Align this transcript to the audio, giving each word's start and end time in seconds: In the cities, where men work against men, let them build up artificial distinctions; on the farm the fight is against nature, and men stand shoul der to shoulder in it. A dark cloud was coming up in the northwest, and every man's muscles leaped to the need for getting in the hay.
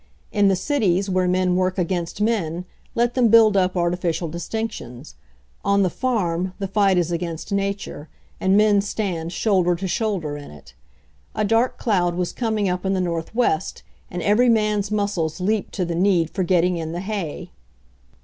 In 0.31 0.47
the 0.47 0.55
cities, 0.55 1.11
where 1.11 1.27
men 1.27 1.55
work 1.55 1.77
against 1.77 2.21
men, 2.21 2.65
let 2.95 3.13
them 3.13 3.27
build 3.27 3.55
up 3.55 3.77
artificial 3.77 4.27
distinctions; 4.29 5.13
on 5.63 5.83
the 5.83 5.91
farm 5.91 6.55
the 6.57 6.67
fight 6.67 6.97
is 6.97 7.11
against 7.11 7.51
nature, 7.51 8.09
and 8.39 8.57
men 8.57 8.81
stand 8.81 9.31
shoul 9.31 9.61
der 9.61 9.75
to 9.75 9.87
shoulder 9.87 10.37
in 10.37 10.49
it. 10.49 10.73
A 11.35 11.45
dark 11.45 11.77
cloud 11.77 12.15
was 12.15 12.33
coming 12.33 12.67
up 12.67 12.83
in 12.83 12.95
the 12.95 12.99
northwest, 12.99 13.83
and 14.09 14.23
every 14.23 14.49
man's 14.49 14.89
muscles 14.89 15.39
leaped 15.39 15.71
to 15.75 15.85
the 15.85 15.93
need 15.93 16.31
for 16.31 16.41
getting 16.41 16.77
in 16.77 16.93
the 16.93 17.01
hay. 17.01 17.51